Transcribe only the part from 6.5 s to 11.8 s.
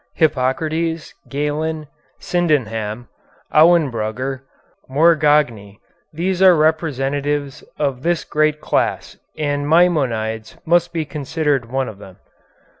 representatives of this great class, and Maimonides must be considered